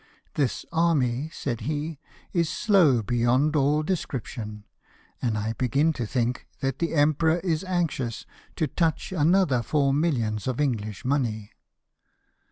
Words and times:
"This 0.33 0.65
army," 0.71 1.29
said 1.31 1.61
he," 1.61 1.99
is 2.33 2.49
slow 2.49 3.03
beyond 3.03 3.55
all 3.55 3.83
description; 3.83 4.63
and 5.21 5.37
I 5.37 5.53
begin 5.53 5.93
to 5.93 6.07
think 6.07 6.47
that 6.59 6.79
the 6.79 6.95
Emperor 6.95 7.37
is 7.41 7.63
anxious 7.63 8.25
to 8.55 8.65
touch 8.65 9.11
another 9.11 9.61
four 9.61 9.93
millions 9.93 10.47
of 10.47 10.59
English 10.59 11.05
money. 11.05 11.51